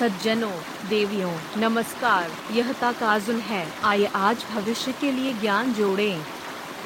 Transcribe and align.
सज्जनों, 0.00 0.52
देवियों, 0.88 1.32
नमस्कार। 1.56 2.30
यह 2.52 2.72
ताकाजुन 2.72 3.36
है। 3.36 3.72
आइए 3.84 4.04
आज 4.04 4.44
भविष्य 4.54 4.92
के 4.92 5.12
लिए 5.12 5.32
ज्ञान 5.32 5.72
जोड़ें। 5.72 6.24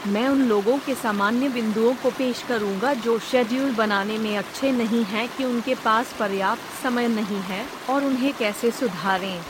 मैं 0.06 0.28
उन 0.28 0.42
लोगों 0.42 0.78
के 0.78 0.94
सामान्य 0.94 1.48
बिंदुओं 1.48 1.94
को 1.94 2.10
पेश 2.10 2.42
करूँगा 2.42 2.94
जो 2.94 3.18
शेड्यूल 3.18 3.74
बनाने 3.74 4.18
में 4.18 4.38
अच्छे 4.38 4.72
नहीं 4.72 5.04
हैं 5.04 5.28
कि 5.28 5.44
उनके 5.44 5.74
पास 5.74 6.12
पर्याप्त 6.20 6.82
समय 6.82 7.08
नहीं 7.08 7.40
है 7.40 7.66
और 7.90 8.04
उन्हें 8.04 8.34
कैसे 8.34 8.70
सुधारें। 8.70 9.40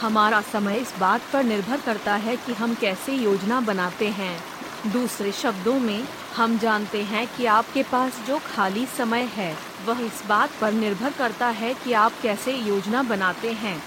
हमारा 0.00 0.40
समय 0.40 0.76
इस 0.76 0.94
बात 1.00 1.20
पर 1.32 1.44
निर्भर 1.44 1.80
करता 1.80 2.14
है 2.14 2.36
कि 2.36 2.52
हम 2.52 2.74
कैसे 2.74 3.12
योजना 3.12 3.60
बनाते 3.60 4.08
हैं। 4.08 4.55
दूसरे 4.86 5.32
शब्दों 5.32 5.78
में, 5.80 6.04
हम 6.36 6.58
जानते 6.58 7.02
हैं 7.02 7.26
कि 7.36 7.46
आपके 7.46 7.82
पास 7.82 8.20
जो 8.26 8.38
खाली 8.38 8.86
समय 8.86 9.22
है, 9.22 9.56
वह 9.86 10.00
इस 10.00 10.22
बात 10.26 10.50
पर 10.60 10.72
निर्भर 10.72 11.10
करता 11.10 11.46
है 11.46 11.74
कि 11.74 11.92
आप 11.92 12.12
कैसे 12.22 12.52
योजना 12.52 13.02
बनाते 13.02 13.52
हैं। 13.52 13.82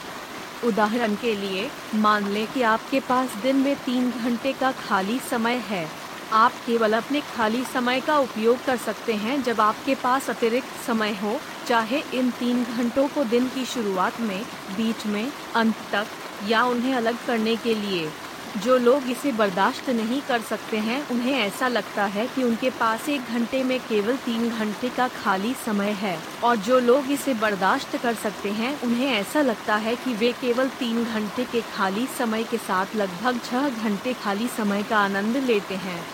उदाहरण 0.64 1.16
के 1.16 1.36
लिए, 1.36 1.70
मान 1.96 2.28
लें 2.28 2.48
कि 2.48 2.62
आपके 2.62 3.00
पास 3.00 3.30
दिन 3.36 3.56
में 3.56 3.76
तीन 3.76 4.12
घंटे 4.12 4.54
का 4.54 4.72
खाली 4.72 5.20
समय 5.20 5.56
है। 5.56 5.88
आप 6.34 6.52
केवल 6.66 6.94
अपने 6.94 7.22
खाली 7.22 7.64
समय 7.64 8.02
का 8.02 8.18
उपयोग 8.18 8.66
कर 8.66 8.78
सकते 8.78 9.14
हैं 9.14 9.44
जब 9.44 9.62
आपके 9.62 9.96
पास 9.96 10.30
अतिरिक्त 10.30 10.88
समय 10.88 11.14
हो, 11.14 11.40
चाहे 11.68 12.04
इन 12.14 12.32
तीन 12.32 12.64
घंटों 12.64 13.08
को 13.08 13.24
दिन 13.24 13.48
की 13.48 13.66
शुरुआत 13.66 14.22
में, 14.22 14.44
बीच 14.78 15.06
में, 15.06 15.32
अंत 15.56 15.76
तक, 15.92 16.08
या 16.48 16.64
उन्हें 16.64 16.96
अलग 16.96 17.26
करने 17.28 17.56
के 17.56 17.76
लिए। 17.76 18.10
जो 18.58 18.78
लोग 18.78 19.10
इसे 19.10 19.32
बर्दाश्त 19.32 19.90
नहीं 19.90 20.22
कर 20.22 20.42
सकते 20.42 20.78
हैं, 20.78 21.10
उन्हें 21.10 21.34
ऐसा 21.34 21.68
लगता 21.68 22.06
है 22.06 22.28
कि 22.28 22.44
उनके 22.44 22.70
पास 22.70 23.10
एक 23.10 23.22
घंटे 23.22 23.64
में 23.64 23.80
केवल 23.80 24.16
तीन 24.16 24.50
घंटे 24.50 24.90
का 24.90 25.08
खाली 25.08 25.54
समय 25.66 25.92
है। 25.92 26.18
और 26.44 26.56
जो 26.56 26.80
लोग 26.80 27.12
इसे 27.12 27.34
बर्दाश्त 27.34 27.98
कर 27.98 28.14
सकते 28.14 28.50
हैं, 28.50 28.82
उन्हें 28.82 29.08
ऐसा 29.08 29.42
लगता 29.42 29.76
है 29.76 29.96
कि 29.96 30.14
वे 30.14 30.32
केवल 30.32 30.70
तीन 30.70 31.04
घंटे 31.04 31.44
के 31.44 31.62
खाली 31.62 32.08
समय 32.08 32.44
के 32.44 32.58
साथ 32.58 32.96
लगभग 32.96 33.40
छह 33.46 33.70
घंटे 33.70 34.14
खाली 34.14 34.48
समय 34.48 34.84
का 34.84 34.98
आनंद 34.98 35.38
लेते 35.38 35.76
हैं। 35.76 36.06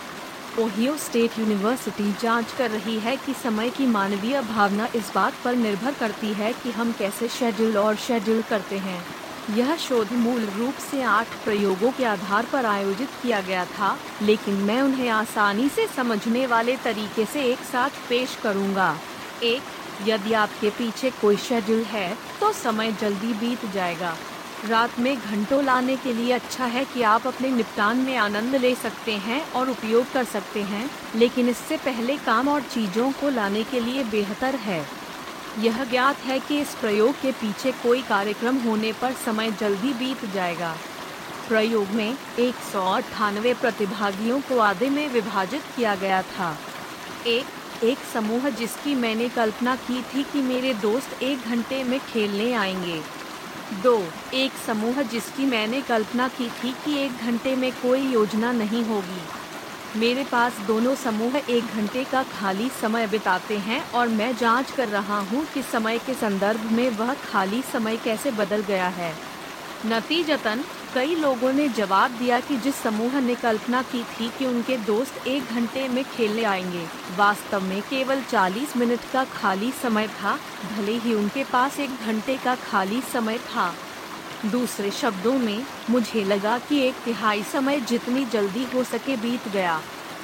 ओहियो 0.58 0.96
स्टेट 0.96 1.38
यूनिवर्सिटी 1.38 2.14
जाँच 2.22 2.52
कर 2.58 2.70
रही 2.70 2.98
है 2.98 3.16
कि 3.16 3.34
समय 3.34 3.70
की 3.70 3.86
मानवीय 3.86 4.40
भावना 4.40 4.88
इस 4.96 5.12
बात 5.14 5.34
पर 5.44 5.56
निर्भर 5.56 5.92
करती 5.92 6.32
है 6.32 6.52
कि 6.52 6.70
हम 6.70 6.92
कैसे 6.92 7.28
शेड्यूल 7.28 7.76
और 7.76 7.96
शेड्यूल 7.96 8.42
करते 8.42 8.78
हैं। 8.78 9.04
यह 9.48 9.76
शोध 9.78 10.12
मूल 10.12 10.44
रूप 10.50 10.74
से 10.80 11.02
आठ 11.04 11.26
प्रयोगों 11.44 11.90
के 11.92 12.04
आधार 12.04 12.46
पर 12.52 12.66
आयोजित 12.66 13.08
किया 13.22 13.40
गया 13.40 13.64
था, 13.64 13.96
लेकिन 14.22 14.54
मैं 14.60 14.80
उन्हें 14.82 15.08
आसानी 15.10 15.68
से 15.68 15.86
समझने 15.86 16.46
वाले 16.46 16.76
तरीके 16.76 17.24
से 17.24 17.42
एक 17.42 17.58
साथ 17.64 18.08
पेश 18.08 18.36
करूँगा। 18.36 18.96
एक, 19.44 19.62
यदि 20.00 20.32
आपके 20.34 20.70
पीछे 20.70 21.10
कोई 21.20 21.36
शेड्यूल 21.38 21.82
है 21.84 22.16
तो 22.40 22.52
समय 22.54 22.92
जल्दी 22.92 23.32
बीत 23.34 23.70
जाएगा 23.74 24.16
रात 24.64 24.98
में 24.98 25.16
घंटों 25.16 25.64
लाने 25.64 25.96
के 25.96 26.12
लिए 26.12 26.32
अच्छा 26.32 26.66
है 26.66 26.84
कि 26.84 27.02
आप 27.04 27.26
अपने 27.26 27.50
निपटान 27.50 27.96
में 27.98 28.16
आनंद 28.16 28.56
ले 28.56 28.74
सकते 28.74 29.12
हैं 29.12 29.40
और 29.52 29.70
उपयोग 29.70 30.12
कर 30.12 30.24
सकते 30.26 30.62
हैं, 30.64 30.88
लेकिन 31.16 31.48
इससे 31.48 31.76
पहले 31.76 32.16
काम 32.16 32.48
और 32.48 32.62
चीज़ों 32.64 33.10
को 33.12 33.30
लाने 33.30 33.62
के 33.64 33.80
लिए 33.80 34.04
बेहतर 34.04 34.54
है 34.66 34.84
यह 35.58 35.84
ज्ञात 35.84 36.16
है 36.16 36.38
कि 36.38 36.60
इस 36.60 36.74
प्रयोग 36.74 37.20
के 37.20 37.32
पीछे 37.32 37.72
कोई 37.72 38.02
कार्यक्रम 38.02 38.56
होने 38.56 38.92
पर 38.92 39.12
समय 39.12 39.50
जल्दी 39.50 39.92
बीत 39.92 40.24
जाएगा। 40.24 40.76
प्रयोग 41.48 41.88
में 41.88 42.16
एक 42.38 42.54
सौ 42.72 42.92
अट्ठानवे 42.92 43.54
प्रतिभागियों 43.54 44.40
को 44.40 44.58
आधे 44.58 44.90
में 44.90 45.08
विभाजित 45.08 45.62
किया 45.76 45.94
गया 45.94 46.22
था। 46.22 46.56
एक 47.26 47.84
एक 47.84 47.98
समूह 47.98 48.48
जिसकी 48.48 48.94
मैंने 48.94 49.28
कल्पना 49.28 49.76
की 49.76 50.02
थी 50.02 50.22
कि 50.22 50.42
मेरे 50.42 50.74
दोस्त 50.74 51.22
एक 51.22 51.38
घंटे 51.38 51.84
में 51.84 52.00
खेलने 52.00 52.52
आएँगे। 52.52 53.00
दो, 53.82 54.12
एक 54.34 54.52
समूह 54.66 55.02
जिसकी 55.02 55.46
मैंने 55.46 55.80
कल्पना 55.80 56.28
की 56.28 56.48
थी 56.48 56.74
कि 56.84 56.98
एक 56.98 57.16
घंटे 57.16 57.56
में 57.56 57.72
कोई 57.72 58.00
योजना 58.00 58.52
नहीं 58.52 58.84
होगी। 58.84 59.45
मेरे 59.96 60.24
पास 60.24 60.58
दोनों 60.66 60.94
समूह 60.94 61.36
एक 61.36 61.64
घंटे 61.64 62.04
का 62.04 62.22
खाली 62.22 62.68
समय 62.82 63.06
बिताते 63.06 63.58
हैं 63.58 63.80
और 63.90 64.08
मैं 64.08 64.36
जाँच 64.36 64.70
कर 64.70 64.88
रहा 64.88 65.18
हूँ 65.20 65.46
कि 65.54 65.62
समय 65.62 65.98
के 65.98 66.14
संदर्भ 66.14 66.72
में 66.72 66.90
वह 66.90 67.14
खाली 67.14 67.62
समय 67.62 67.96
कैसे 67.96 68.30
बदल 68.30 68.62
गया 68.62 68.88
है। 68.88 69.12
नतीजतन, 69.86 70.64
कई 70.94 71.14
लोगों 71.14 71.52
ने 71.52 71.68
जवाब 71.68 72.10
दिया 72.10 72.40
कि 72.40 72.56
जिस 72.56 72.74
समूह 72.74 73.20
ने 73.20 73.34
कल्पना 73.34 73.82
की 73.82 74.02
थी 74.02 74.28
कि 74.28 74.46
उनके 74.46 74.76
दोस्त 74.76 75.26
एक 75.26 75.42
घंटे 75.44 75.88
में 75.88 76.04
खेलने 76.04 76.44
आएँगे, 76.44 76.86
वास्तव 77.16 77.62
में 77.62 77.82
केवल 77.82 78.22
40 78.22 78.76
मिनट 78.76 79.10
का 79.12 79.24
खाली 79.24 79.72
समय 79.82 80.08
था, 80.08 80.38
भले 80.76 80.92
ही 80.92 81.14
उनके 81.14 81.44
पास 81.44 81.80
एक 81.80 81.90
घंटे 81.90 82.36
का 82.36 82.54
खाली 82.54 83.00
समय 83.12 83.38
था। 83.38 83.74
दूसरे 84.46 84.90
शब्दों 84.90 85.38
में, 85.38 85.66
मुझे 85.90 86.24
लगा 86.24 86.58
कि 86.58 86.80
एक 86.80 86.94
तिहाई 87.04 87.42
समय 87.42 87.80
जितनी 87.80 88.24
जल्दी 88.24 88.64
हो 88.64 88.84
सके 88.84 89.16
बीत 89.16 89.48
गया। 89.48 89.80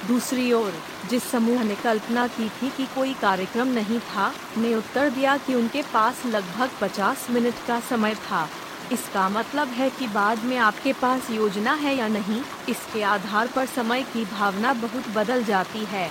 दूसरी 0.07 0.51
ओर, 0.53 0.73
जिस 1.09 1.23
समूह 1.23 1.63
ने 1.63 1.75
कल्पना 1.75 2.27
की 2.27 2.49
थी 2.49 2.69
कि 2.69 2.85
कोई 2.85 3.13
कार्यक्रम 3.13 3.67
नहीं 3.67 3.99
था, 3.99 4.33
ने 4.57 4.75
उत्तर 4.75 5.09
दिया 5.09 5.37
कि 5.37 5.55
उनके 5.55 5.81
पास 5.81 6.25
लगभग 6.25 6.69
50 6.81 7.27
मिनट 7.29 7.53
का 7.67 7.79
समय 7.79 8.15
था। 8.15 8.47
इसका 8.91 9.29
मतलब 9.29 9.67
है 9.67 9.89
कि 9.89 10.07
बाद 10.07 10.43
में 10.43 10.57
आपके 10.57 10.93
पास 10.93 11.29
योजना 11.31 11.73
है 11.73 11.95
या 11.95 12.07
नहीं, 12.07 12.41
इसके 12.69 13.01
आधार 13.03 13.47
पर 13.47 13.65
समय 13.65 14.03
की 14.03 14.25
भावना 14.25 14.73
बहुत 14.73 15.07
बदल 15.09 15.43
जाती 15.43 15.85
है। 15.85 16.09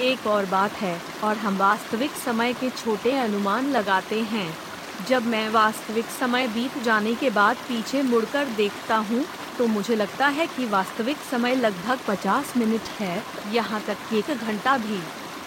एक 0.00 0.26
और 0.26 0.46
बात 0.46 0.72
है, 0.72 1.00
और 1.24 1.36
हम 1.36 1.56
वास्तविक 1.56 2.10
समय 2.10 2.52
के 2.52 2.70
छोटे 2.70 3.12
अनुमान 3.18 3.70
लगाते 3.70 4.20
हैं। 4.20 4.58
जब 5.08 5.26
मैं 5.26 5.48
वास्तविक 5.48 6.04
समय 6.04 6.48
बीत 6.48 6.82
जाने 6.82 7.14
के 7.14 7.30
बाद 7.30 7.56
पीछे 7.56 8.02
मुड़कर 8.02 8.44
देखता 8.46 8.96
हूँ 8.96 9.24
तो 9.58 9.66
मुझे 9.66 9.96
लगता 9.96 10.26
है 10.28 10.46
कि 10.46 10.66
वास्तविक 10.66 11.16
समय 11.30 11.54
लगभग 11.54 11.98
50 12.08 12.56
मिनट 12.56 12.88
है। 13.00 13.22
यहाँ 13.52 13.80
तक 13.80 13.96
कि 14.10 14.18
एक 14.18 14.30
घंटा 14.30 14.76
भी। 14.78 15.00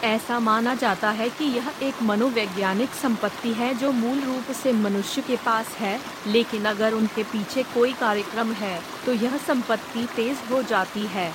ऐसा 0.04 0.40
माना 0.40 0.74
जाता 0.76 1.10
है 1.10 1.30
कि 1.30 1.46
यह 1.48 1.70
एक 1.84 2.02
मनोवैज्ञानिक 2.04 2.90
संपत्ति 2.94 3.54
है 3.54 3.74
जो 3.74 3.92
मूल 3.92 4.20
रूप 4.22 4.52
से 4.54 4.74
मनुष्य 4.74 5.22
के 5.22 5.36
पास 5.36 5.68
है, 5.78 6.00
लेकिन 6.28 6.66
अगर 6.66 6.94
उनके 6.94 7.24
पीछे 7.24 7.64
कोई 7.64 7.94
कार्यक्रम 7.94 8.52
है 8.54 8.80
तो 9.06 9.14
यह 9.14 9.38
संपत्ति 9.38 10.08
तेज 10.16 10.42
हो 10.52 10.62
जाती 10.64 11.06
है। 11.08 11.32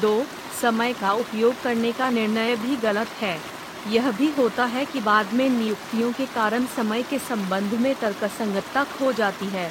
दो, 0.00 0.24
समय 0.60 0.92
का 0.92 1.12
उपयोग 1.12 1.62
करने 1.62 1.92
का 1.92 2.10
निर्णय 2.10 2.56
भी 2.56 2.76
गलत 2.76 3.08
है। 3.20 3.38
यह 3.88 4.10
भी 4.10 4.30
होता 4.30 4.64
है 4.64 4.84
कि 4.84 5.00
बाद 5.00 5.32
में 5.32 5.48
नियुक्तियों 5.50 6.12
के 6.12 6.26
कारण 6.26 6.66
समय 6.66 7.02
के 7.02 7.18
संबंध 7.18 7.74
में 7.74 7.94
तर्कसंगतता 7.94 8.84
खो 8.88 9.12
जाती 9.12 9.46
है। 9.46 9.70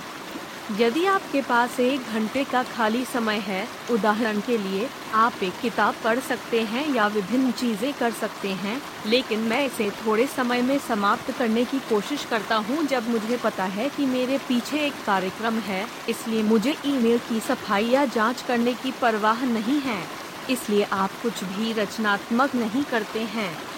यदि 0.78 1.06
आपके 1.06 1.42
पास 1.42 1.80
एक 1.80 2.02
घंटे 2.14 2.44
का 2.44 2.62
खाली 2.64 3.04
समय 3.06 3.38
है, 3.38 3.68
उदाहरण 3.92 4.40
के 4.40 4.58
लिए, 4.58 4.90
आप 5.14 5.44
एक 5.44 5.54
किताब 5.62 5.96
पढ़ 6.04 6.20
सकते 6.20 6.62
हैं 6.62 6.86
या 6.96 7.08
विभिन्न 7.08 7.52
चीज़ें 7.52 7.94
कर 7.94 8.12
सकते 8.12 8.48
हैं, 8.48 8.82
लेकिन 9.06 9.40
मैं 9.40 9.66
इसे 9.66 9.90
थोड़े 9.90 10.28
समय 10.28 10.62
में 10.62 10.78
समाप्त 10.80 11.32
करने 11.32 11.64
की 11.66 11.80
कोशिश 11.80 12.26
करता 12.26 12.56
हूँ 12.56 12.84
जब 12.84 13.10
मुझे 13.10 13.38
पता 13.38 13.64
है 13.64 13.90
कि 13.90 14.06
मेरे 14.06 14.38
पीछे 14.38 14.86
एक 14.86 14.94
कार्यक्रम 15.06 15.58
है, 15.60 15.86
इसलिए 16.10 16.44
मुझे 16.44 16.76
ईमेल 16.86 17.18
की 17.20 17.40
सफ़ाई 17.40 17.86
या 17.86 18.06
जाँच 18.06 18.42
करने 18.42 18.74
की 18.74 18.92
परवाह 18.92 19.46
नहीं 19.46 19.80
है। 19.82 20.00
इसलिए 20.50 20.84
आप 20.84 21.10
कुछ 21.24 21.44
भी 21.44 21.74
रचनात्मक 21.74 22.56
नहीं 22.56 22.84
करते 22.84 23.20
हैं। 23.20 23.69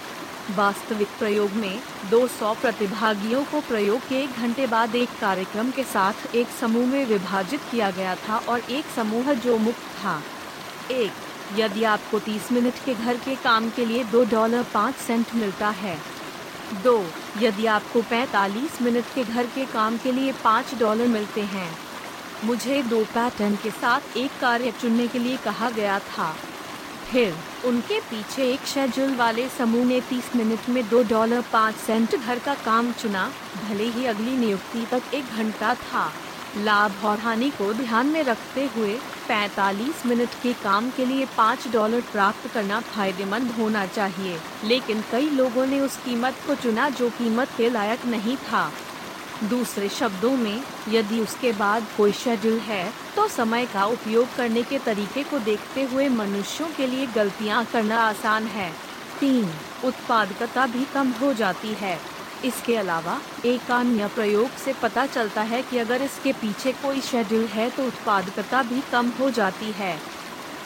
वास्तविक 0.50 1.08
प्रयोग 1.18 1.50
में 1.50 1.82
200 2.10 2.54
प्रतिभागियों 2.54 3.44
को 3.44 3.60
प्रयोग 3.60 4.08
के 4.08 4.22
एक 4.22 4.30
घंटे 4.30 4.66
बाद 4.66 4.94
एक 4.94 5.08
कार्यक्रम 5.20 5.70
के 5.70 5.84
साथ 5.84 6.34
एक 6.34 6.48
समूह 6.60 6.86
में 6.86 7.06
विभाजित 7.06 7.60
किया 7.70 7.90
गया 7.90 8.14
था 8.14 8.36
और 8.36 8.60
एक 8.60 8.84
समूह 8.96 9.32
जो 9.34 9.58
मुक्त 9.58 9.78
था। 9.78 10.22
एक, 10.90 11.12
यदि 11.56 11.84
आपको 11.84 12.18
30 12.18 12.52
मिनट 12.52 12.74
के 12.84 12.94
घर 12.94 13.16
के 13.16 13.34
काम 13.34 13.70
के 13.70 13.84
लिए 13.84 14.04
दो 14.04 14.24
डॉलर 14.24 14.62
पाँच 14.74 14.94
सेंट 14.94 15.26
मिलता 15.34 15.68
है। 15.68 15.98
दो, 16.84 17.06
यदि 17.40 17.66
आपको 17.66 18.02
45 18.02 18.82
मिनट 18.82 19.04
के 19.14 19.24
घर 19.24 19.46
के 19.46 19.64
काम 19.64 19.96
के 19.96 20.12
लिए 20.12 20.32
पाँच 20.32 20.74
डॉलर 20.74 21.06
मिलते 21.06 21.40
हैं। 21.40 21.78
मुझे 22.44 22.82
दो 22.82 23.04
पैटर्न 23.04 23.56
के 23.56 23.70
साथ 23.70 24.16
एक 24.16 24.30
कार्य 24.40 24.70
चुनने 24.70 25.08
के 25.08 25.18
लिए 25.18 25.36
कहा 25.36 25.70
गया 25.70 25.98
था। 25.98 26.34
फिर 27.12 27.34
उनके 27.66 27.98
पीछे 28.00 28.44
एक 28.52 28.60
शेड्यूल 28.66 29.14
वाले 29.14 29.48
समूह 29.48 29.84
ने 29.84 30.00
30 30.00 30.34
मिनट 30.36 30.68
में 30.68 30.88
दो 30.88 31.02
डॉलर 31.02 31.40
पाँच 31.52 31.74
सेंट 31.76 32.14
घर 32.16 32.38
का 32.38 32.54
काम 32.54 32.92
चुना। 32.92 33.30
भले 33.64 33.84
ही 33.86 34.04
अगली 34.04 34.36
नियुक्ति 34.36 34.86
तक 34.90 35.14
एक 35.14 35.24
घंटा 35.36 35.74
था। 35.74 36.10
लाभ 36.58 37.04
और 37.04 37.18
हानि 37.18 37.50
को 37.50 37.72
ध्यान 37.72 38.06
में 38.06 38.22
रखते 38.22 38.64
हुए 38.66 38.94
45 39.28 40.04
मिनट 40.06 40.34
के 40.42 40.52
काम 40.52 40.90
के 40.90 41.04
लिए 41.04 41.26
पाँच 41.36 41.68
डॉलर 41.72 42.00
प्राप्त 42.12 42.48
करना 42.54 42.80
फ़ायदेमंद 42.80 43.50
होना 43.50 43.86
चाहिए। 43.86 44.38
लेकिन 44.64 45.04
कई 45.12 45.28
लोगों 45.30 45.66
ने 45.66 45.80
उस 45.80 45.96
कीमत 45.96 46.40
को 46.46 46.54
चुना 46.54 46.88
जो 46.90 47.10
कीमत 47.10 47.48
के 47.56 47.70
लायक 47.70 48.06
नहीं 48.06 48.36
था। 48.36 48.70
दूसरे 49.44 49.88
शब्दों 49.88 50.36
में, 50.36 50.62
यदि 50.88 51.20
उसके 51.20 51.52
बाद 51.52 51.86
कोई 51.96 52.12
शेड्यूल 52.14 52.58
है 52.60 52.92
तो 53.16 53.26
समय 53.28 53.66
का 53.66 53.84
उपयोग 53.86 54.34
करने 54.36 54.62
के 54.62 54.78
तरीके 54.78 55.22
को 55.22 55.38
देखते 55.40 55.82
हुए 55.82 56.08
मनुष्यों 56.10 56.68
के 56.76 56.86
लिए 56.86 57.06
गलतियाँ 57.06 57.64
करना 57.64 57.98
आसान 58.00 58.46
है। 58.46 58.70
तीन, 59.20 59.50
उत्पादकता 59.84 60.66
भी 60.66 60.84
कम 60.94 61.10
हो 61.12 61.32
जाती 61.32 61.74
है। 61.74 61.98
इसके 62.44 62.76
अलावा, 62.76 63.20
एक 63.44 63.70
अन्य 63.70 64.06
प्रयोग 64.14 64.56
से 64.56 64.72
पता 64.72 65.06
चलता 65.06 65.42
है 65.42 65.62
कि 65.62 65.78
अगर 65.78 66.02
इसके 66.02 66.32
पीछे 66.32 66.72
कोई 66.72 67.00
शेड्यूल 67.00 67.44
है 67.48 67.68
तो 67.70 67.86
उत्पादकता 67.86 68.62
भी 68.62 68.80
कम 68.92 69.08
हो 69.20 69.30
जाती 69.30 69.70
है। 69.72 69.98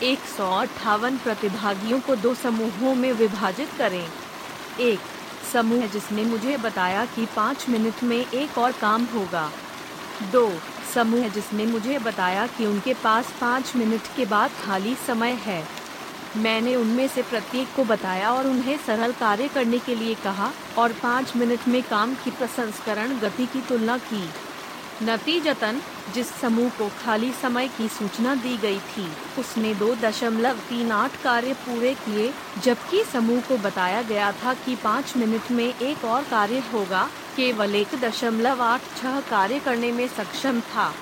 एक 0.02 0.24
सौ 0.36 0.50
अट्ठावन 0.52 1.16
प्रतिभागियों 1.16 2.00
को 2.00 2.16
दो 2.16 2.34
समूहों 2.34 2.94
में 2.94 3.12
विभाजित 3.12 3.68
करें। 3.78 4.06
एक 4.80 4.98
समूह 5.52 5.86
जिसने 5.86 6.24
मुझे 6.24 6.56
बताया 6.56 7.04
कि 7.04 7.26
पाँच 7.36 7.68
मिनट 7.68 8.02
में 8.02 8.16
एक 8.16 8.58
और 8.58 8.72
काम 8.72 9.04
होगा। 9.04 9.50
दो, 10.32 10.50
समूह 10.94 11.28
जिसने 11.28 11.66
मुझे 11.66 11.98
बताया 11.98 12.46
कि 12.46 12.66
उनके 12.66 12.94
पास 12.94 13.32
पाँच 13.40 13.74
मिनट 13.76 14.14
के 14.16 14.24
बाद 14.26 14.50
खाली 14.64 14.94
समय 15.06 15.32
है। 15.40 15.62
मैंने 16.36 16.74
उनमें 16.76 17.06
से 17.08 17.22
प्रत्येक 17.22 17.68
को 17.76 17.84
बताया 17.84 18.32
और 18.32 18.46
उन्हें 18.46 18.76
सरल 18.76 19.12
कार्य 19.12 19.48
करने 19.48 19.78
के 19.78 19.94
लिए 19.94 20.14
कहा 20.14 20.50
और 20.78 20.92
पाँच 20.92 21.36
मिनट 21.36 21.68
में 21.68 21.82
काम 21.82 22.14
की 22.14 22.30
प्रसंस्करण 22.30 23.18
गति 23.18 23.46
की 23.46 23.60
तुलना 23.60 23.98
की। 23.98 24.28
नतीजतन, 25.02 25.80
जिस 26.14 26.28
समूह 26.40 26.68
को 26.68 26.88
खाली 27.04 27.32
समय 27.32 27.68
की 27.68 27.88
सूचना 27.88 28.34
दी 28.34 28.56
गई 28.56 28.78
थी, 28.78 29.06
उसने 29.38 29.74
दो 29.74 29.94
दशमलव 29.94 30.58
तीन 30.68 30.92
आठ 30.92 31.22
कार्य 31.22 31.52
पूरे 31.54 31.94
किए, 31.94 32.32
जबकि 32.64 33.02
समूह 33.04 33.40
को 33.40 33.56
बताया 33.56 34.00
गया 34.02 34.32
था 34.32 34.54
कि 34.54 34.76
पाँच 34.76 35.16
मिनट 35.16 35.50
में 35.50 35.64
एक 35.64 36.04
और 36.04 36.22
कार्य 36.22 36.62
होगा, 36.72 37.08
केवल 37.36 37.74
एक 37.74 37.94
दशमलव 37.94 38.62
आठ 38.62 38.80
छह 38.96 39.20
कार्य 39.20 39.58
करने 39.58 39.92
में 39.92 40.06
सक्षम 40.08 40.60
था। 40.60 40.92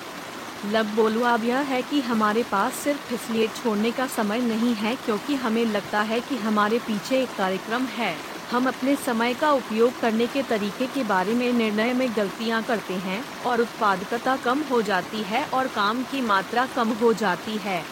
लब 0.65 0.93
बोलू 0.95 1.21
अब 1.21 1.43
यह 1.43 1.57
है 1.57 1.81
कि 1.81 2.01
हमारे 2.01 2.43
पास 2.43 2.73
सिर्फ़ 2.73 3.13
इसलिए 3.13 3.47
छोड़ने 3.47 3.91
का 3.91 4.07
समय 4.07 4.39
नहीं 4.39 4.75
है, 4.75 4.95
क्योंकि 4.95 5.35
हमें 5.35 5.65
लगता 5.65 6.01
है 6.01 6.19
कि 6.19 6.37
हमारे 6.37 6.79
पीछे 6.79 7.21
एक 7.23 7.35
कार्यक्रम 7.37 7.85
है। 7.85 8.15
हम 8.51 8.67
अपने 8.67 8.95
समय 8.95 9.33
का 9.33 9.51
उपयोग 9.51 9.99
करने 9.99 10.27
के 10.27 10.41
तरीके 10.43 10.87
के 10.87 11.03
बारे 11.03 11.33
में 11.35 11.51
निर्णय 11.53 11.93
में 11.93 12.07
गलतियाँ 12.15 12.61
करते 12.63 12.93
हैं 12.93 13.23
और 13.45 13.61
उत्पादकता 13.61 14.35
कम 14.37 14.59
हो 14.61 14.81
जाती 14.81 15.23
है 15.23 15.43
और 15.45 15.67
काम 15.67 16.03
की 16.03 16.21
मात्रा 16.21 16.65
कम 16.65 16.89
हो 16.93 17.13
जाती 17.13 17.57
है। 17.57 17.83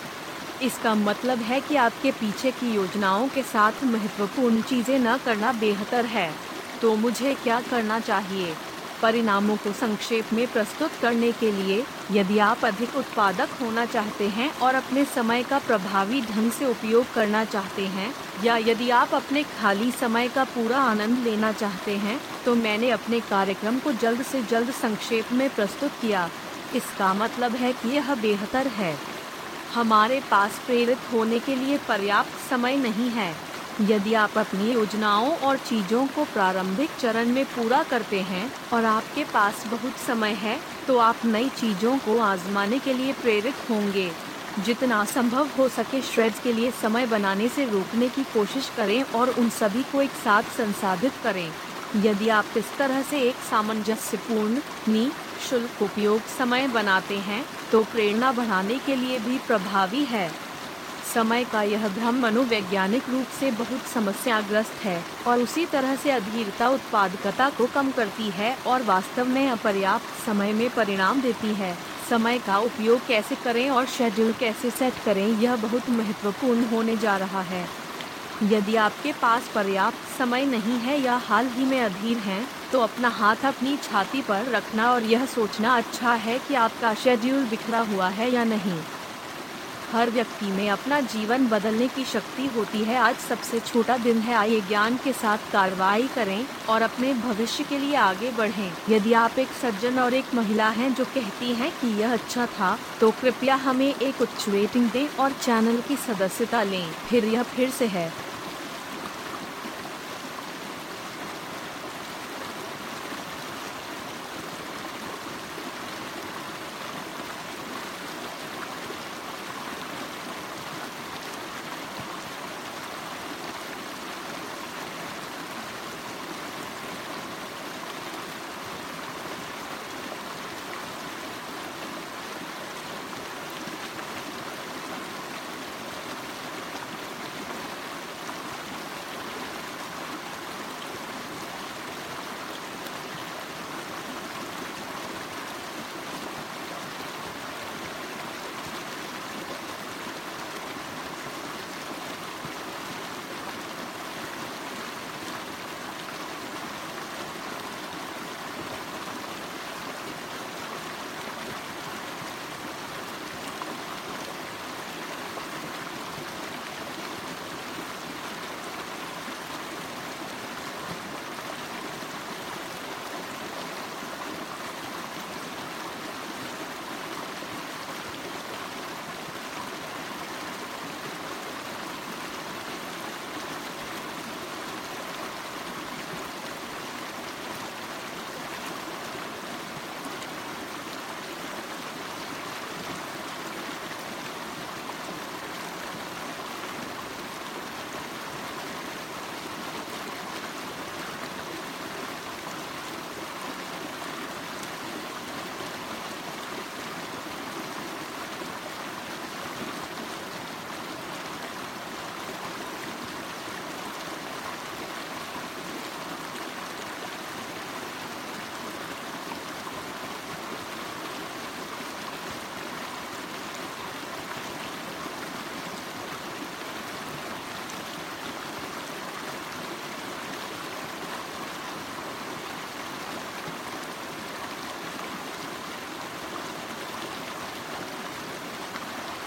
इसका 0.62 0.94
मतलब 0.96 1.42
है 1.42 1.60
कि 1.62 1.76
आपके 1.76 2.12
पीछे 2.12 2.52
की 2.52 2.74
योजनाओं 2.74 3.28
के 3.30 3.44
साथ 3.44 3.84
महत्वपूर्ण 3.84 4.62
चीज़ें 4.62 4.98
न 5.00 5.18
करना 5.18 5.52
बेहतर 5.52 6.06
है। 6.06 6.30
तो 6.82 6.96
मुझे 6.96 7.34
क्या 7.36 7.60
करना 7.62 8.00
चाहिए? 8.00 8.54
परिणामों 9.04 9.56
को 9.58 9.72
संक्षेप 9.74 10.34
में 10.34 10.46
प्रस्तुत 10.48 10.92
करने 11.02 11.32
के 11.34 11.52
लिए 11.52 11.84
यदि 12.12 12.38
आप 12.42 12.66
अधिक 12.66 12.96
उत्पादक 12.98 13.50
होना 13.62 13.86
चाहते 13.88 14.28
हैं 14.30 14.50
और 14.58 14.76
अपने 14.76 15.04
समय 15.06 15.44
का 15.44 15.60
प्रभावी 15.62 16.22
ढंग 16.24 16.52
से 16.52 16.66
उपयोग 16.66 17.14
करना 17.14 17.44
चाहते 17.46 17.88
हैं, 17.88 18.14
या 18.44 18.58
यदि 18.60 18.90
आप 18.92 19.14
अपने 19.14 19.44
खाली 19.52 19.92
समय 19.94 20.28
का 20.30 20.44
पूरा 20.54 20.78
आनंद 20.84 21.24
लेना 21.28 21.52
चाहते 21.54 21.98
हैं 21.98 22.20
तो 22.46 22.56
मैंने 22.56 22.90
अपने 22.92 23.20
कार्यक्रम 23.30 23.80
को 23.80 23.92
जल्द 24.02 24.24
से 24.24 24.42
जल्द 24.46 24.72
संक्षेप 24.74 25.32
में 25.34 25.50
प्रस्तुत 25.50 25.92
किया। 26.02 26.30
इसका 26.76 27.14
मतलब 27.16 27.56
है 27.56 27.74
कि 27.74 27.90
यह 27.90 28.14
बेहतर 28.18 28.68
है। 28.74 28.96
हमारे 29.74 30.22
पास 30.32 30.60
प्रेरित 30.66 31.12
होने 31.14 31.40
के 31.40 31.56
लिए 31.56 31.78
पर्याप्त 31.88 32.50
समय 32.50 32.76
नहीं 32.78 33.10
है। 33.12 33.34
यदि 33.82 34.14
आप 34.14 34.38
अपनी 34.38 34.72
योजनाओं 34.72 35.30
और 35.38 35.58
चीज़ों 35.60 36.06
को 36.08 36.24
प्रारंभिक 36.24 36.90
चरण 37.00 37.30
में 37.30 37.46
पूरा 37.46 37.82
करते 37.84 38.20
हैं 38.22 38.52
और 38.74 38.86
आपके 38.86 39.24
पास 39.24 39.66
बहुत 39.68 39.98
समय 40.00 40.34
है 40.42 40.60
तो 40.88 40.98
आप 40.98 41.26
नई 41.26 41.50
चीज़ों 41.52 41.98
को 41.98 42.18
आजमाने 42.22 42.80
के 42.80 42.94
लिए 42.94 43.14
प्रेरित 43.14 43.70
होंगे। 43.70 44.12
जितना 44.60 45.04
संभव 45.06 45.50
हो 45.58 45.68
सके 45.70 46.02
श्रेड्स 46.02 46.40
के 46.40 46.54
लिए 46.54 46.72
समय 46.72 47.06
बनाने 47.08 47.48
से 47.48 47.66
रोकने 47.66 48.10
की 48.10 48.24
कोशिश 48.24 48.70
करें 48.78 49.02
और 49.14 49.30
उन 49.30 49.50
सभी 49.50 49.84
को 49.84 50.02
एक 50.02 50.12
साथ 50.24 50.56
संसाधित 50.58 51.14
करें। 51.24 51.50
यदि 52.04 52.30
आप 52.30 52.58
इस 52.58 52.78
तरह 52.78 53.02
से 53.02 53.22
एक 53.22 53.36
सामंजस्यपूर्ण 53.50 54.62
निःशुल्क 54.88 55.82
उपयोग 55.82 56.22
समय 56.38 56.68
बनाते 56.68 57.18
हैं 57.22 57.44
तो 57.72 57.84
प्रेरणा 57.84 58.32
बढ़ाने 58.32 58.80
के 58.86 58.96
लिए 58.96 59.20
भी 59.20 59.38
प्रभावी 59.48 60.04
है। 60.06 60.30
समय 61.04 61.44
का 61.44 61.62
यह 61.64 61.88
भ्रम 61.90 62.20
मनोवैज्ञानिक 62.20 63.10
रूप 63.10 63.28
से 63.40 63.52
बहुत 63.52 63.88
समस्याग्रस्त 63.88 64.84
है 64.84 65.04
और 65.28 65.40
उसी 65.40 65.66
तरह 65.66 65.96
से 65.96 66.12
अधीरता 66.12 66.70
उत्पादकता 66.70 67.50
को 67.50 67.66
कम 67.66 67.92
करती 67.92 68.30
है 68.30 68.56
और 68.68 68.84
वास्तव 68.84 69.28
में 69.28 69.48
अपर्याप्त 69.50 70.26
समय 70.26 70.54
में 70.54 70.70
परिणाम 70.70 71.22
देती 71.22 71.54
है। 71.54 71.76
समय 72.10 72.40
का 72.40 72.58
उपयोग 72.60 73.06
कैसे 73.08 73.36
करें 73.36 73.70
और 73.70 73.86
शेड्यूल 73.86 74.34
कैसे 74.34 74.70
सेट 74.70 74.94
करें 75.06 75.28
यह 75.28 75.56
बहुत 75.56 75.90
महत्वपूर्ण 75.90 76.66
होने 76.66 76.98
जा 76.98 77.18
रहा 77.18 77.42
है। 77.42 77.66
यदि 78.44 78.76
आपके 78.76 79.12
पास 79.12 79.52
पर्याप्त 79.56 80.18
समय 80.18 80.46
नहीं 80.46 80.80
है 80.80 81.00
या 81.02 81.16
हाल 81.26 81.48
ही 81.48 81.66
में 81.66 81.80
अधीर 81.82 82.18
हैं, 82.18 82.48
तो 82.72 82.80
अपना 82.80 83.10
हाथ 83.10 83.46
अपनी 83.46 83.78
छाती 83.84 84.22
पर 84.22 84.50
रखना 84.52 84.92
और 84.92 85.04
यह 85.04 85.26
सोचना 85.26 85.76
अच्छा 85.78 86.14
है 86.16 86.40
कि 86.40 86.56
आपका 86.56 86.94
शेड्यूल 86.94 87.46
बिखरा 87.46 87.80
हुआ 87.92 88.10
है 88.10 88.32
या 88.32 88.44
नहीं। 88.44 88.78
हर 89.94 90.10
व्यक्ति 90.10 90.46
में 90.46 90.70
अपना 90.70 91.00
जीवन 91.00 91.46
बदलने 91.48 91.88
की 91.88 92.04
शक्ति 92.04 92.46
होती 92.48 92.84
है। 92.84 92.96
आज 92.98 93.16
सबसे 93.20 93.60
छोटा 93.60 93.98
दिन 93.98 94.18
है। 94.18 94.34
आइए 94.36 94.62
ज्ञान 94.62 94.98
के 94.98 95.14
साथ 95.14 95.52
कार्रवाई 95.52 96.08
करें 96.16 96.46
और 96.70 96.82
अपने 96.82 97.14
भविष्य 97.14 97.64
के 97.64 97.78
लिए 97.78 97.96
आगे 97.96 98.32
बढ़ें। 98.32 98.72
यदि 98.90 99.14
आप 99.14 99.40
एक 99.40 99.52
सज्जन 99.62 100.00
और 100.00 100.14
एक 100.14 100.34
महिला 100.36 100.70
हैं 100.70 100.94
जो 100.96 101.06
कहती 101.06 101.54
हैं 101.54 101.72
कि 101.72 101.88
यह 102.02 102.14
अच्छा 102.14 102.46
था 102.50 102.78
तो 103.00 103.12
कृपया 103.12 103.56
हमें 103.56 103.88
एक 103.88 104.22
उच्च 104.22 104.50
रेटिंग 104.50 104.90
दें 104.92 105.08
और 105.20 105.32
चैनल 105.42 105.82
की 105.82 105.96
सदस्यता 106.08 106.64
लें। 106.64 106.92
फिर 107.10 107.26
यह 107.26 107.44
फिर 107.44 107.70
से 107.70 107.88
है। 107.88 108.12